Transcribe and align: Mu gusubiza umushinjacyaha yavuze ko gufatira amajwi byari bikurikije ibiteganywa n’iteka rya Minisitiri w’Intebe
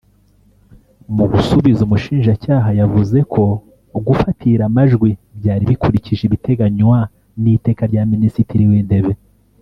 Mu 1.15 1.25
gusubiza 1.33 1.81
umushinjacyaha 1.83 2.69
yavuze 2.79 3.17
ko 3.33 3.43
gufatira 4.07 4.63
amajwi 4.69 5.09
byari 5.39 5.63
bikurikije 5.71 6.23
ibiteganywa 6.25 6.97
n’iteka 7.41 7.83
rya 7.91 8.03
Minisitiri 8.13 8.65
w’Intebe 8.71 9.13